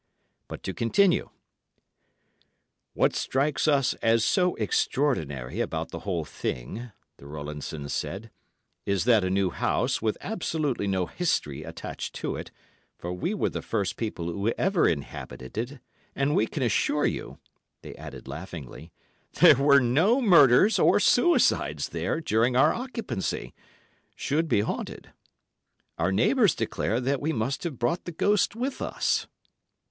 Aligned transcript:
But 0.47 0.63
to 0.63 0.73
continue: 0.73 1.29
"What 2.95 3.15
strikes 3.15 3.67
us 3.67 3.93
as 4.01 4.25
so 4.25 4.55
extraordinary 4.55 5.59
about 5.59 5.91
the 5.91 5.99
whole 5.99 6.25
thing," 6.25 6.91
the 7.17 7.27
Rowlandsons 7.27 7.93
said, 7.93 8.31
"is 8.87 9.03
that 9.05 9.23
a 9.23 9.29
new 9.29 9.51
house, 9.51 10.01
with 10.01 10.17
absolutely 10.21 10.87
no 10.87 11.05
history 11.05 11.61
attached 11.63 12.15
to 12.15 12.35
it, 12.35 12.49
for 12.97 13.13
we 13.13 13.35
were 13.35 13.51
the 13.51 13.61
first 13.61 13.95
people 13.95 14.25
who 14.31 14.47
ever 14.57 14.87
inhabited 14.89 15.55
it, 15.55 15.79
and 16.15 16.35
we 16.35 16.47
can 16.47 16.63
assure 16.63 17.05
you," 17.05 17.37
they 17.83 17.93
added 17.93 18.27
laughingly, 18.27 18.91
"there 19.33 19.57
were 19.57 19.79
no 19.79 20.19
murders 20.19 20.79
or 20.79 20.99
suicides 20.99 21.89
there 21.89 22.19
during 22.19 22.55
our 22.55 22.73
occupancy, 22.73 23.53
should 24.15 24.47
be 24.47 24.61
haunted. 24.61 25.11
Our 25.99 26.11
neighbours 26.11 26.55
declare 26.55 26.99
that 27.01 27.21
we 27.21 27.31
must 27.31 27.63
have 27.65 27.77
brought 27.77 28.05
the 28.05 28.11
ghost 28.11 28.55
with 28.55 28.81
us." 28.81 29.27